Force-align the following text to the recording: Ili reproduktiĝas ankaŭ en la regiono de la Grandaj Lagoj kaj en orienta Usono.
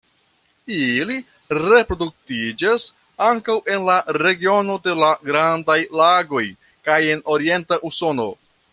Ili 0.75 1.17
reproduktiĝas 1.57 2.87
ankaŭ 3.27 3.59
en 3.75 3.87
la 3.91 3.99
regiono 4.25 4.81
de 4.89 4.97
la 5.05 5.13
Grandaj 5.31 5.79
Lagoj 6.03 6.45
kaj 6.91 7.01
en 7.15 7.27
orienta 7.37 7.85
Usono. 7.93 8.31